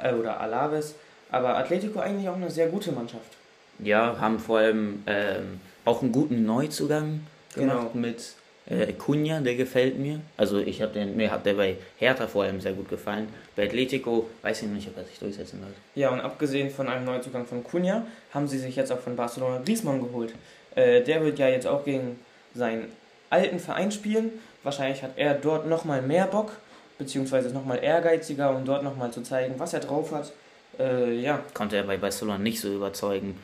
[0.00, 0.94] äh, oder Alaves.
[1.30, 3.36] Aber Atletico eigentlich auch eine sehr gute Mannschaft.
[3.80, 8.06] Ja, haben vor allem ähm, auch einen guten Neuzugang gemacht genau.
[8.06, 8.34] mit
[8.66, 10.20] äh, Cunha, der gefällt mir.
[10.36, 13.28] Also ich habe den, mir hat der bei Hertha vor allem sehr gut gefallen.
[13.56, 15.74] Bei Atletico weiß ich nicht, ob er sich durchsetzen wird.
[15.94, 19.60] Ja, und abgesehen von einem Neuzugang von Cunha, haben sie sich jetzt auch von Barcelona
[19.64, 20.34] Griezmann geholt.
[20.74, 22.18] Äh, der wird ja jetzt auch gegen
[22.54, 22.90] seinen
[23.30, 24.32] alten Verein spielen.
[24.62, 26.52] Wahrscheinlich hat er dort nochmal mehr Bock,
[26.98, 30.32] beziehungsweise nochmal ehrgeiziger, um dort nochmal zu zeigen, was er drauf hat.
[30.78, 31.40] Äh, ja.
[31.52, 33.38] Konnte er bei Barcelona nicht so überzeugen.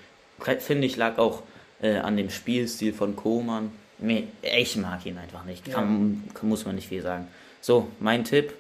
[0.61, 1.43] Finde ich, lag auch
[1.83, 3.71] äh, an dem Spielstil von Koman
[4.43, 5.71] ich mag ihn einfach nicht.
[5.71, 6.43] Kann, ja.
[6.43, 7.29] muss man nicht viel sagen.
[7.61, 8.55] So, mein Tipp.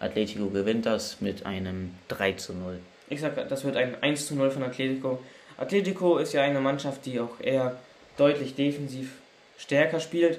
[0.00, 2.78] Atletico gewinnt das mit einem 3 zu 0.
[3.08, 5.20] Ich sag, das wird ein 1 zu 0 von Atletico.
[5.56, 7.78] Atletico ist ja eine Mannschaft, die auch eher
[8.16, 9.12] deutlich defensiv
[9.56, 10.38] stärker spielt.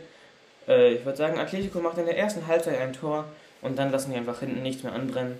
[0.68, 3.26] Äh, ich würde sagen, Atletico macht in der ersten Halbzeit ein Tor
[3.62, 5.38] und dann lassen die einfach hinten nichts mehr anbrennen.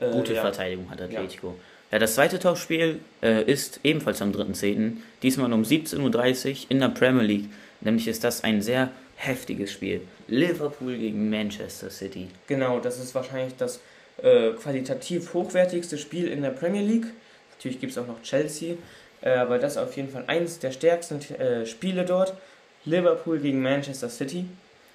[0.00, 0.42] Äh, Gute ja.
[0.42, 1.48] Verteidigung hat Atletico.
[1.48, 1.54] Ja.
[1.92, 4.96] ja das zweite Topspiel äh, ist ebenfalls am 3.10.
[5.22, 7.50] Diesmal um 17.30 Uhr in der Premier League.
[7.80, 10.02] Nämlich ist das ein sehr heftiges Spiel.
[10.28, 12.28] Liverpool gegen Manchester City.
[12.46, 13.80] Genau, das ist wahrscheinlich das
[14.22, 17.06] äh, qualitativ hochwertigste Spiel in der Premier League.
[17.56, 18.76] Natürlich gibt es auch noch Chelsea,
[19.22, 22.34] äh, aber das ist auf jeden Fall eines der stärksten äh, Spiele dort.
[22.84, 24.46] Liverpool gegen Manchester City.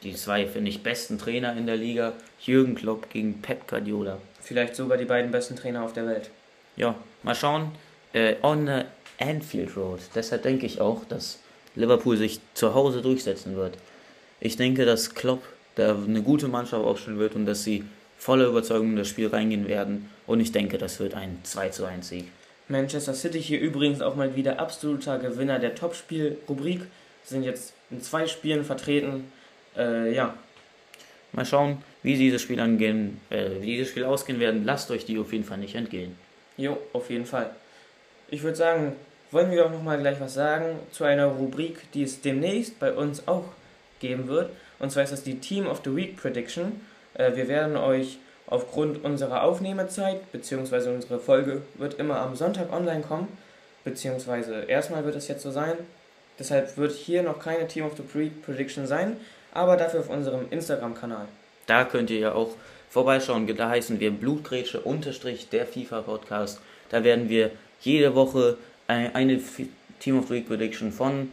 [0.04, 2.14] Die zwei, finde ich, besten Trainer in der Liga.
[2.42, 4.18] Jürgen Klopp gegen Pep Guardiola.
[4.42, 6.30] Vielleicht sogar die beiden besten Trainer auf der Welt.
[6.76, 7.72] Ja, mal schauen.
[8.14, 8.82] Äh, on the
[9.20, 10.00] Anfield Road.
[10.14, 11.40] Deshalb denke ich auch, dass
[11.76, 13.78] Liverpool sich zu Hause durchsetzen wird.
[14.40, 15.44] Ich denke, dass Klopp
[15.76, 17.84] da eine gute Mannschaft aufstellen wird und dass sie
[18.18, 20.10] voller Überzeugung in das Spiel reingehen werden.
[20.26, 22.26] Und ich denke, das wird ein 2 zu 1 Sieg.
[22.68, 26.82] Manchester City hier übrigens auch mal wieder absoluter Gewinner der Topspiel-Rubrik.
[27.24, 29.32] Sind jetzt in zwei Spielen vertreten.
[29.78, 30.36] Äh, ja.
[31.32, 34.64] Mal schauen, wie dieses Spiel angehen, äh, wie dieses Spiel ausgehen werden.
[34.64, 36.18] Lasst euch die auf jeden Fall nicht entgehen.
[36.58, 37.52] Jo, auf jeden Fall.
[38.30, 38.96] Ich würde sagen,
[39.36, 42.94] wollen wir auch noch mal gleich was sagen zu einer Rubrik, die es demnächst bei
[42.94, 43.44] uns auch
[44.00, 44.50] geben wird.
[44.80, 46.80] Und zwar ist das die Team of the Week Prediction.
[47.16, 48.18] Äh, wir werden euch
[48.48, 53.28] aufgrund unserer Aufnahmezeit, beziehungsweise unsere Folge wird immer am Sonntag online kommen,
[53.84, 55.76] beziehungsweise erstmal wird es jetzt so sein.
[56.40, 59.18] Deshalb wird hier noch keine Team of the Week Prediction sein.
[59.54, 61.28] aber dafür auf unserem Instagram-Kanal.
[61.66, 62.52] Da könnt ihr ja auch
[62.90, 63.48] vorbeischauen.
[63.56, 66.62] Da heißen wir Blutgrätsche unterstrich der FIFA Podcast.
[66.90, 69.40] Da werden wir jede Woche eine
[70.00, 71.30] Team of the Week Prediction von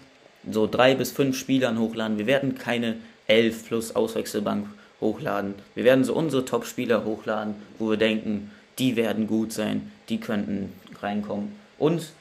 [0.50, 2.18] so drei bis fünf Spielern hochladen.
[2.18, 4.66] Wir werden keine elf plus Auswechselbank
[5.00, 5.54] hochladen.
[5.74, 10.72] Wir werden so unsere Top-Spieler hochladen, wo wir denken, die werden gut sein, die könnten
[11.00, 11.52] reinkommen.
[11.78, 12.12] Und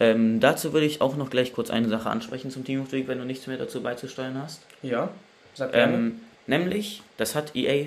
[0.00, 2.96] ähm, dazu würde ich auch noch gleich kurz eine Sache ansprechen zum Team of the
[2.96, 4.62] Week, wenn du nichts mehr dazu beizusteuern hast.
[4.82, 5.10] Ja,
[5.54, 5.94] sag gerne.
[5.94, 7.86] Ähm, nämlich, das hat EA,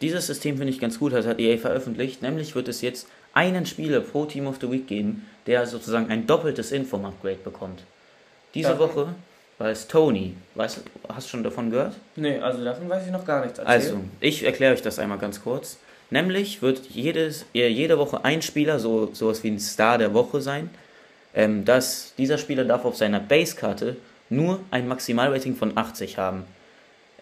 [0.00, 3.66] dieses System finde ich ganz gut, das hat EA veröffentlicht, nämlich wird es jetzt einen
[3.66, 7.82] Spieler pro Team of the Week geben, der sozusagen ein doppeltes Inform-Upgrade bekommt.
[8.54, 9.14] Diese davon, Woche
[9.58, 10.34] war es Tony.
[10.54, 11.94] Weißt, hast du schon davon gehört?
[12.16, 13.58] Nee, also davon weiß ich noch gar nichts.
[13.58, 13.72] Erzähl.
[13.72, 15.78] Also, ich erkläre euch das einmal ganz kurz.
[16.10, 20.70] Nämlich wird jedes, jede Woche ein Spieler, so sowas wie ein Star der Woche sein.
[21.32, 23.96] Ähm, dass dieser Spieler darf auf seiner Base-Karte
[24.30, 26.44] nur ein Maximalrating von 80 haben.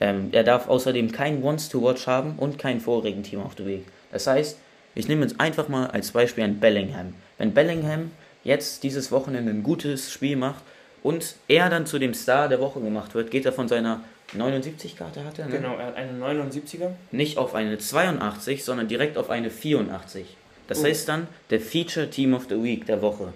[0.01, 3.67] Ähm, er darf außerdem kein Once to Watch haben und kein vorigen Team auf the
[3.67, 3.85] Week.
[4.13, 4.59] Das heißt,
[4.95, 7.15] ich nehme jetzt einfach mal als Beispiel ein Bellingham.
[7.39, 8.11] Wenn Bellingham
[8.45, 10.63] jetzt dieses Wochenende ein gutes Spiel macht
[11.03, 14.03] und er dann zu dem Star der Woche gemacht wird, geht er von seiner
[14.37, 15.57] 79-Karte hat er, ne?
[15.57, 16.91] Genau, er hat eine 79er.
[17.13, 20.37] Nicht auf eine 82, sondern direkt auf eine 84.
[20.67, 20.85] Das uh.
[20.85, 23.33] heißt dann der Feature Team of the Week der Woche.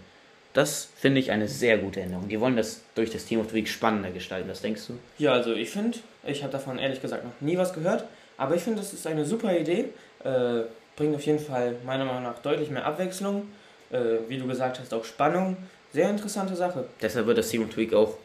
[0.52, 2.28] Das finde ich eine sehr gute Änderung.
[2.28, 4.50] Die wollen das durch das Team of the Week spannender gestalten.
[4.50, 4.98] Was denkst du?
[5.16, 8.04] Ja, also ich finde, ich habe davon ehrlich gesagt noch nie was gehört,
[8.36, 9.86] aber ich finde, das ist eine super Idee.
[10.24, 13.48] Äh, bringt auf jeden Fall meiner Meinung nach deutlich mehr Abwechslung.
[13.92, 15.56] Äh, wie du gesagt hast, auch Spannung.
[15.92, 16.86] Sehr interessante Sache.
[17.00, 18.16] Deshalb wird das the Week auch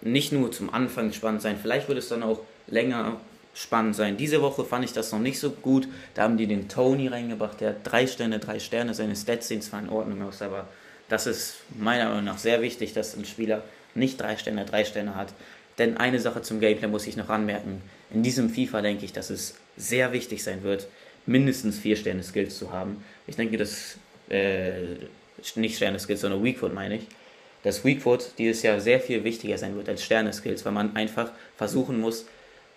[0.00, 3.20] nicht nur zum Anfang spannend sein, vielleicht wird es dann auch länger
[3.54, 4.16] spannend sein.
[4.16, 5.86] Diese Woche fand ich das noch nicht so gut.
[6.14, 8.94] Da haben die den Tony reingebracht, der hat drei Sterne, drei Sterne.
[8.94, 10.66] Seine Stats sehen zwar in Ordnung aus, aber
[11.08, 13.62] das ist meiner Meinung nach sehr wichtig, dass ein Spieler
[13.94, 15.34] nicht drei Sterne, drei Sterne hat.
[15.78, 17.82] Denn eine Sache zum Gameplay muss ich noch anmerken.
[18.10, 20.86] In diesem FIFA denke ich, dass es sehr wichtig sein wird,
[21.26, 23.04] mindestens vier Sterne Skills zu haben.
[23.26, 23.96] Ich denke, dass,
[24.32, 24.72] äh,
[25.56, 27.06] nicht Sterne Skills, sondern Weakfoot meine ich,
[27.62, 31.30] dass Weakfoot dieses Jahr sehr viel wichtiger sein wird als Sterne Skills, weil man einfach
[31.56, 32.26] versuchen muss,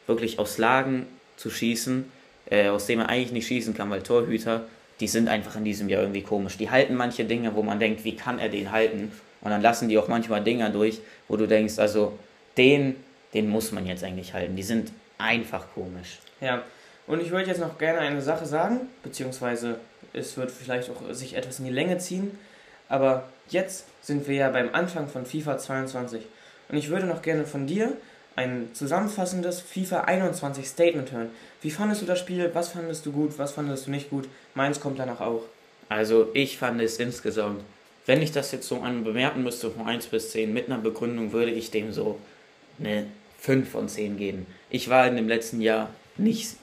[0.07, 2.05] wirklich aus Lagen zu schießen,
[2.49, 4.65] äh, aus dem man eigentlich nicht schießen kann, weil Torhüter
[4.99, 6.57] die sind einfach in diesem Jahr irgendwie komisch.
[6.57, 9.11] Die halten manche Dinge, wo man denkt, wie kann er den halten?
[9.41, 12.17] Und dann lassen die auch manchmal Dinger durch, wo du denkst, also
[12.57, 12.95] den,
[13.33, 14.55] den muss man jetzt eigentlich halten.
[14.55, 16.19] Die sind einfach komisch.
[16.39, 16.63] Ja,
[17.07, 19.79] und ich würde jetzt noch gerne eine Sache sagen, beziehungsweise
[20.13, 22.37] es wird vielleicht auch sich etwas in die Länge ziehen,
[22.89, 26.21] aber jetzt sind wir ja beim Anfang von FIFA 22
[26.69, 27.93] und ich würde noch gerne von dir
[28.35, 31.29] ein zusammenfassendes FIFA 21 Statement hören.
[31.61, 32.49] Wie fandest du das Spiel?
[32.53, 33.37] Was fandest du gut?
[33.37, 34.27] Was fandest du nicht gut?
[34.55, 35.43] Meins kommt danach auch.
[35.87, 37.61] Also ich fand es insgesamt,
[38.05, 41.31] wenn ich das jetzt so an bemerken müsste von 1 bis 10 mit einer Begründung,
[41.31, 42.19] würde ich dem so
[42.79, 43.05] eine
[43.39, 44.47] 5 von 10 geben.
[44.69, 46.57] Ich war in dem letzten Jahr nicht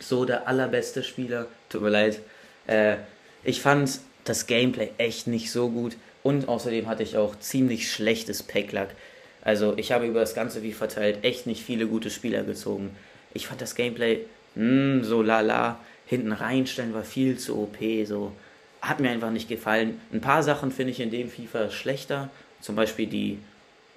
[0.00, 2.20] so der allerbeste Spieler, tut mir leid.
[2.66, 2.96] Äh,
[3.42, 8.42] ich fand das Gameplay echt nicht so gut und außerdem hatte ich auch ziemlich schlechtes
[8.42, 8.90] Packlack.
[9.42, 12.96] Also ich habe über das ganze wie verteilt echt nicht viele gute Spieler gezogen.
[13.34, 15.78] Ich fand das Gameplay mh, hm, so lala.
[16.06, 17.76] Hinten reinstellen war viel zu OP,
[18.06, 18.32] so
[18.82, 20.00] hat mir einfach nicht gefallen.
[20.12, 22.28] Ein paar Sachen finde ich in dem FIFA schlechter,
[22.60, 23.38] zum Beispiel die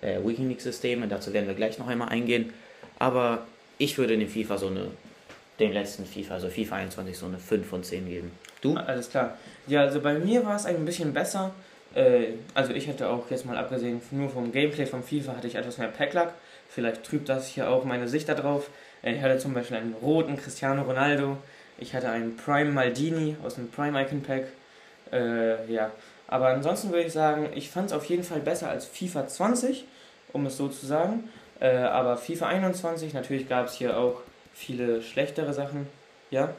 [0.01, 2.53] äh, Weekend-Systeme, dazu werden wir gleich noch einmal eingehen.
[2.97, 3.45] Aber
[3.77, 4.88] ich würde dem FIFA so eine,
[5.60, 8.32] dem letzten FIFA, also FIFA 21, so eine 5 von 10 geben.
[8.62, 8.76] Du?
[8.76, 9.38] Alles klar.
[9.67, 11.52] Ja, also bei mir war es ein bisschen besser.
[11.96, 15.56] Äh, also ich hatte auch jetzt mal abgesehen nur vom Gameplay vom FIFA hatte ich
[15.56, 16.34] etwas mehr Packlack.
[16.70, 18.70] Vielleicht trübt das hier auch meine Sicht darauf.
[19.04, 21.38] Äh, ich hatte zum Beispiel einen roten Cristiano Ronaldo.
[21.80, 24.48] Ich hatte einen Prime Maldini aus dem Prime Icon Pack.
[25.12, 25.91] Äh, ja,
[26.28, 29.86] aber ansonsten würde ich sagen, ich fand es auf jeden Fall besser als FIFA 20,
[30.34, 31.30] um es so zu sagen.
[31.60, 34.22] Äh, aber FIFA 21, natürlich gab es hier auch
[34.58, 35.88] viele schlechtere Sachen.
[36.32, 36.54] Ja?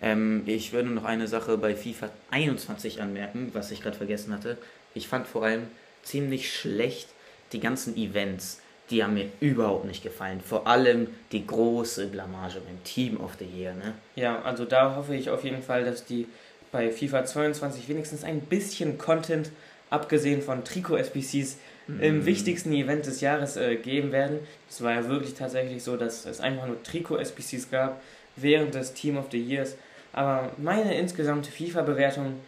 [0.00, 4.58] Ähm, ich würde noch eine Sache bei FIFA 21 anmerken, was ich gerade vergessen hatte.
[4.94, 5.66] Ich fand vor allem
[6.02, 7.08] ziemlich schlecht
[7.52, 8.60] die ganzen Events.
[8.90, 10.40] Die haben mir überhaupt nicht gefallen.
[10.40, 13.74] Vor allem die große Blamage beim Team of the Year.
[13.74, 13.94] Ne?
[14.14, 16.26] Ja, also da hoffe ich auf jeden Fall, dass die
[16.70, 19.50] bei FIFA 22 wenigstens ein bisschen Content,
[19.90, 21.56] abgesehen von Trikot-SBCs,
[21.88, 22.00] mhm.
[22.00, 24.40] im wichtigsten Event des Jahres äh, geben werden.
[24.68, 28.00] Es war ja wirklich tatsächlich so, dass es einfach nur Trikot-SBCs gab
[28.36, 29.76] während des Team of the Years.
[30.12, 32.40] Aber meine insgesamte FIFA-Bewertung,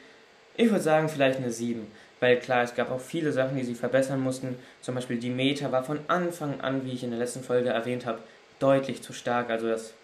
[0.57, 1.87] ich würde sagen, vielleicht eine 7.
[2.21, 4.57] Weil klar, es gab auch viele Sachen, die sie verbessern mussten.
[4.83, 8.05] Zum Beispiel die Meta war von Anfang an, wie ich in der letzten Folge erwähnt
[8.05, 8.19] habe,
[8.59, 9.49] deutlich zu stark.
[9.49, 9.95] Also das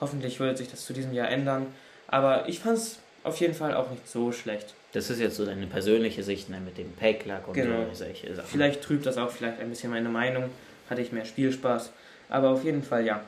[0.00, 1.66] hoffentlich wird sich das zu diesem Jahr ändern.
[2.06, 4.74] Aber ich fand es auf jeden Fall auch nicht so schlecht.
[4.92, 7.86] Das ist jetzt so deine persönliche Sicht ne, mit dem Packlack und genau.
[7.90, 8.48] so solche Sachen.
[8.48, 10.44] Vielleicht trübt das auch vielleicht ein bisschen meine Meinung.
[10.88, 11.90] Hatte ich mehr Spielspaß.
[12.28, 13.22] Aber auf jeden Fall ja.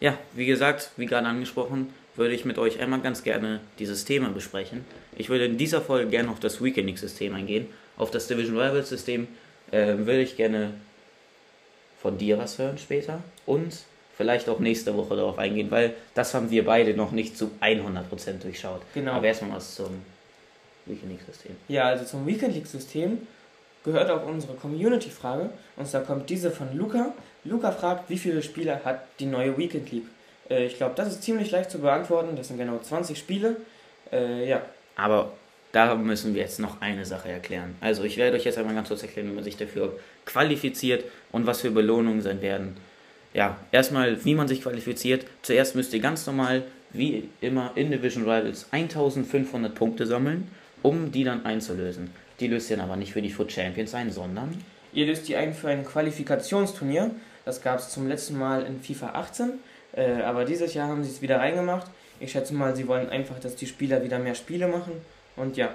[0.00, 4.28] Ja, wie gesagt, wie gerade angesprochen, würde ich mit euch einmal ganz gerne dieses Thema
[4.30, 4.84] besprechen.
[5.16, 7.68] Ich würde in dieser Folge gerne auf das Weekending-System eingehen.
[7.96, 9.28] Auf das Division Rivals-System
[9.70, 10.74] äh, würde ich gerne
[12.00, 13.78] von dir was hören später und
[14.18, 18.42] vielleicht auch nächste Woche darauf eingehen, weil das haben wir beide noch nicht zu 100%
[18.42, 18.82] durchschaut.
[18.92, 19.12] Genau.
[19.12, 20.02] Aber erstmal was zum
[20.86, 21.56] Weekend League-System.
[21.68, 23.26] Ja, also zum Weekend League-System
[23.84, 25.50] gehört auch unsere Community-Frage.
[25.76, 27.14] Und da kommt diese von Luca.
[27.44, 30.08] Luca fragt, wie viele Spieler hat die neue Weekend League?
[30.50, 32.34] Äh, ich glaube, das ist ziemlich leicht zu beantworten.
[32.34, 33.56] Das sind genau 20 Spiele.
[34.12, 34.62] Äh, ja.
[34.96, 35.32] Aber
[35.70, 37.76] da müssen wir jetzt noch eine Sache erklären.
[37.80, 41.46] Also ich werde euch jetzt einmal ganz kurz erklären, wie man sich dafür qualifiziert und
[41.46, 42.76] was für Belohnungen sein werden.
[43.34, 45.26] Ja, erstmal, wie man sich qualifiziert.
[45.42, 50.48] Zuerst müsst ihr ganz normal, wie immer in Division Rivals, 1500 Punkte sammeln,
[50.82, 52.10] um die dann einzulösen.
[52.40, 54.62] Die löst ihr dann aber nicht für die Foot Champions ein, sondern...
[54.92, 57.10] Ihr löst die ein für ein Qualifikationsturnier.
[57.44, 59.52] Das gab es zum letzten Mal in FIFA 18.
[59.92, 61.86] Äh, aber dieses Jahr haben sie es wieder reingemacht.
[62.20, 64.92] Ich schätze mal, sie wollen einfach, dass die Spieler wieder mehr Spiele machen.
[65.36, 65.74] Und ja.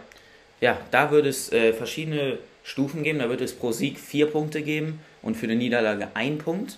[0.61, 3.19] Ja, da wird es äh, verschiedene Stufen geben.
[3.19, 6.77] Da wird es pro Sieg vier Punkte geben und für eine Niederlage ein Punkt.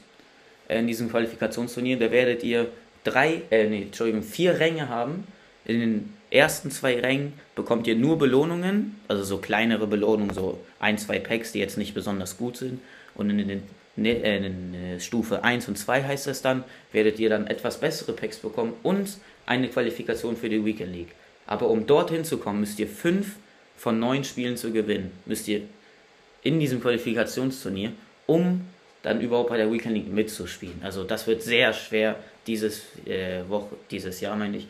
[0.68, 2.68] Äh, in diesem Qualifikationsturnier, da werdet ihr
[3.04, 5.26] drei, äh, nee, Entschuldigung, vier Ränge haben.
[5.66, 10.98] In den ersten zwei Rängen bekommt ihr nur Belohnungen, also so kleinere Belohnungen, so ein,
[10.98, 12.80] zwei Packs, die jetzt nicht besonders gut sind.
[13.16, 13.64] Und in den
[13.98, 18.12] Ne, äh, in Stufe 1 und 2 heißt es dann, werdet ihr dann etwas bessere
[18.12, 21.16] Packs bekommen und eine Qualifikation für die Weekend League.
[21.48, 23.36] Aber um dorthin zu kommen, müsst ihr 5
[23.78, 25.12] von 9 Spielen zu gewinnen.
[25.26, 25.62] Müsst ihr
[26.44, 27.92] in diesem Qualifikationsturnier,
[28.26, 28.62] um
[29.06, 30.82] dann überhaupt bei der Weekend League mitzuspielen.
[30.84, 32.16] Also das wird sehr schwer
[32.48, 34.68] dieses äh, Woche, dieses Jahr meine ich,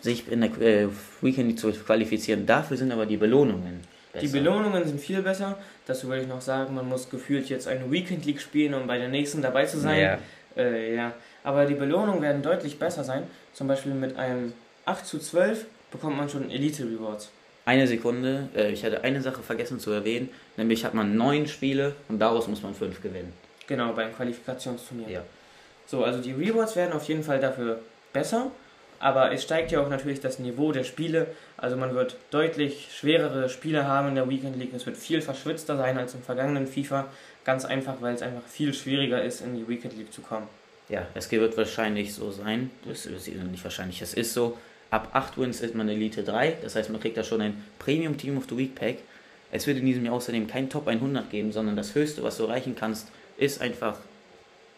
[0.00, 0.88] sich in der äh,
[1.20, 2.46] Weekend League zu qualifizieren.
[2.46, 3.80] Dafür sind aber die Belohnungen
[4.12, 4.26] Besser.
[4.26, 5.58] Die Belohnungen sind viel besser.
[5.86, 8.98] Dazu würde ich noch sagen, man muss gefühlt jetzt eine Weekend League spielen, um bei
[8.98, 10.00] der nächsten dabei zu sein.
[10.00, 10.18] Ja.
[10.56, 11.12] Äh, ja.
[11.44, 13.24] Aber die Belohnungen werden deutlich besser sein.
[13.52, 14.54] Zum Beispiel mit einem
[14.86, 17.30] 8 zu 12 bekommt man schon Elite Rewards.
[17.66, 21.94] Eine Sekunde, äh, ich hatte eine Sache vergessen zu erwähnen, nämlich hat man neun Spiele
[22.08, 23.32] und daraus muss man fünf gewinnen.
[23.68, 25.08] Genau, beim Qualifikationsturnier.
[25.08, 25.22] Ja.
[25.86, 27.78] So, also die Rewards werden auf jeden Fall dafür
[28.12, 28.50] besser
[29.00, 31.28] aber es steigt ja auch natürlich das Niveau der Spiele.
[31.56, 34.74] Also man wird deutlich schwerere Spiele haben in der Weekend League.
[34.74, 37.06] Es wird viel verschwitzter sein als im vergangenen FIFA.
[37.44, 40.48] Ganz einfach, weil es einfach viel schwieriger ist, in die Weekend League zu kommen.
[40.88, 42.70] Ja, es wird wahrscheinlich so sein.
[42.86, 44.56] Das ist nicht wahrscheinlich, es ist so.
[44.90, 46.56] Ab 8 Wins ist man Elite 3.
[46.62, 48.96] Das heißt, man kriegt da schon ein Premium Team of the Week Pack.
[49.52, 52.44] Es wird in diesem Jahr außerdem kein Top 100 geben, sondern das höchste, was du
[52.44, 53.96] erreichen kannst, ist einfach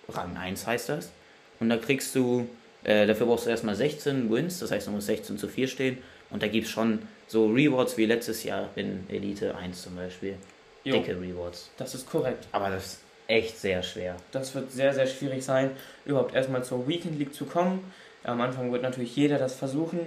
[0.09, 1.11] Rang 1 heißt das.
[1.59, 2.49] Und da kriegst du
[2.85, 5.99] äh, dafür brauchst du erstmal 16 Wins, das heißt, du musst 16 zu 4 stehen.
[6.31, 10.37] Und da gibt es schon so Rewards wie letztes Jahr in Elite 1 zum Beispiel.
[10.85, 11.71] Jo, Dicke Rewards.
[11.77, 12.47] Das ist korrekt.
[12.53, 14.17] Aber das ist echt sehr schwer.
[14.33, 15.73] Das wird sehr, sehr schwierig sein,
[16.07, 17.93] überhaupt erstmal zur Weekend League zu kommen.
[18.25, 20.01] Am Anfang wird natürlich jeder das versuchen.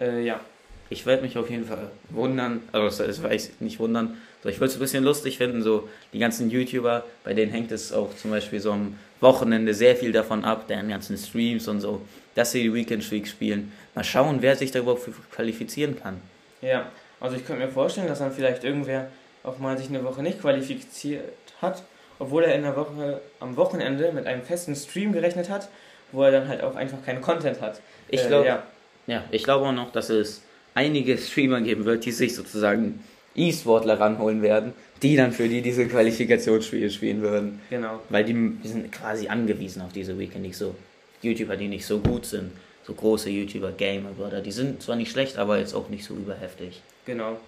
[0.00, 0.40] Äh, ja.
[0.88, 4.56] Ich werde mich auf jeden Fall wundern, also das weiß ich nicht wundern, so, ich
[4.56, 8.14] würde es ein bisschen lustig finden, so die ganzen YouTuber, bei denen hängt es auch
[8.16, 12.00] zum Beispiel so am Wochenende sehr viel davon ab, deren ganzen Streams und so,
[12.34, 13.72] dass sie die Weekend Streak spielen.
[13.94, 16.20] Mal schauen, wer sich da überhaupt qualifizieren kann.
[16.62, 19.08] Ja, also ich könnte mir vorstellen, dass dann vielleicht irgendwer
[19.42, 21.24] auch mal sich eine Woche nicht qualifiziert
[21.60, 21.82] hat,
[22.18, 25.68] obwohl er in der Woche am Wochenende mit einem festen Stream gerechnet hat,
[26.12, 27.80] wo er dann halt auch einfach keinen Content hat.
[28.08, 28.62] Ich glaube, äh, ja.
[29.06, 30.42] ja, ich glaube auch noch, dass es
[30.74, 35.86] einige Streamer geben wird, die sich sozusagen E-Sportler ranholen werden, die dann für die diese
[35.86, 37.60] Qualifikationsspiele spielen würden.
[37.70, 38.00] Genau.
[38.08, 40.74] Weil die, die sind quasi angewiesen auf diese Weekend nicht so
[41.22, 42.52] YouTuber, die nicht so gut sind,
[42.84, 46.14] so große YouTuber, Gamer, Brother, die sind zwar nicht schlecht, aber jetzt auch nicht so
[46.14, 46.82] überheftig.
[47.06, 47.38] Genau.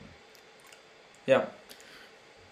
[1.27, 1.49] Ja.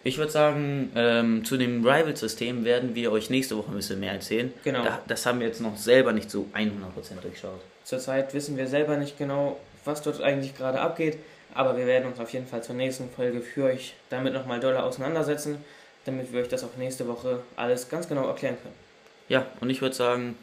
[0.03, 4.13] Ich würde sagen, ähm, zu dem Rival-System werden wir euch nächste Woche ein bisschen mehr
[4.13, 4.51] erzählen.
[4.65, 4.83] Genau.
[4.83, 6.71] Da, das haben wir jetzt noch selber nicht so 100%
[7.21, 7.61] durchschaut.
[7.85, 11.19] Zurzeit wissen wir selber nicht genau, was dort eigentlich gerade abgeht.
[11.55, 14.85] Aber wir werden uns auf jeden Fall zur nächsten Folge für euch damit nochmal doller
[14.85, 15.59] auseinandersetzen,
[16.05, 18.75] damit wir euch das auch nächste Woche alles ganz genau erklären können.
[19.29, 20.37] Ja, und ich würde sagen,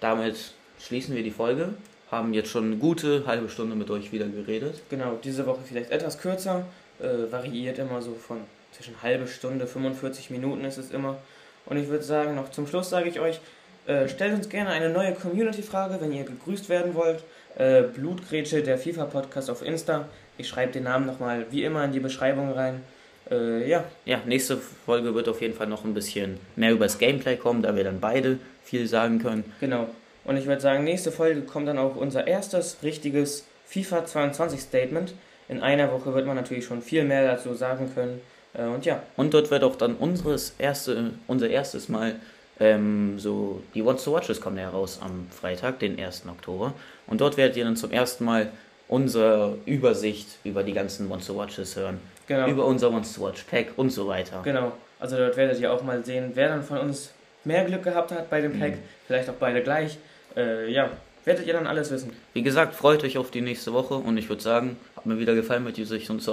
[0.00, 1.74] damit schließen wir die Folge.
[2.10, 4.80] Haben jetzt schon eine gute halbe Stunde mit euch wieder geredet.
[4.90, 6.64] Genau, diese Woche vielleicht etwas kürzer,
[7.00, 8.40] äh, variiert immer so von
[8.72, 11.16] zwischen halbe Stunde, 45 Minuten ist es immer.
[11.64, 13.40] Und ich würde sagen, noch zum Schluss sage ich euch,
[13.86, 17.24] äh, stellt uns gerne eine neue Community-Frage, wenn ihr gegrüßt werden wollt.
[17.56, 20.08] Äh, Blutgrätsche, der FIFA-Podcast auf Insta.
[20.38, 22.82] Ich schreibe den Namen nochmal wie immer in die Beschreibung rein.
[23.30, 23.84] Äh, ja.
[24.04, 27.62] Ja, nächste Folge wird auf jeden Fall noch ein bisschen mehr über das Gameplay kommen,
[27.62, 29.44] da wir dann beide viel sagen können.
[29.60, 29.88] Genau.
[30.24, 35.14] Und ich würde sagen, nächste Folge kommt dann auch unser erstes richtiges FIFA 22 Statement.
[35.48, 38.20] In einer Woche wird man natürlich schon viel mehr dazu sagen können.
[38.52, 39.02] Äh, und ja.
[39.16, 42.16] Und dort wird auch dann unseres erste, unser erstes Mal
[42.60, 46.24] ähm, so die Wants to Watches kommen ja raus am Freitag, den 1.
[46.28, 46.72] Oktober.
[47.06, 48.50] Und dort werdet ihr dann zum ersten Mal
[48.88, 52.00] unsere Übersicht über die ganzen Wants to Watches hören.
[52.26, 52.48] Genau.
[52.48, 54.40] Über unser Wants to Watch Pack und so weiter.
[54.42, 54.72] Genau.
[54.98, 57.12] Also dort werdet ihr auch mal sehen, wer dann von uns
[57.44, 58.72] mehr Glück gehabt hat bei dem Pack.
[58.72, 58.82] Mhm.
[59.06, 59.98] Vielleicht auch beide gleich.
[60.36, 60.90] Äh, ja,
[61.24, 62.12] werdet ihr dann alles wissen.
[62.32, 65.34] Wie gesagt, freut euch auf die nächste Woche und ich würde sagen, hat mir wieder
[65.34, 66.28] gefallen, mit dir sich uns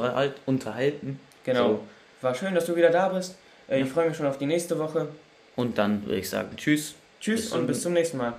[0.45, 1.19] unterhalten.
[1.43, 1.67] Genau.
[1.67, 1.79] So.
[2.21, 3.35] War schön, dass du wieder da bist.
[3.67, 3.85] Äh, Ja.
[3.85, 5.07] Ich freue mich schon auf die nächste Woche.
[5.55, 6.95] Und dann würde ich sagen, tschüss.
[7.19, 8.33] Tschüss Bis und bis zum nächsten Mal.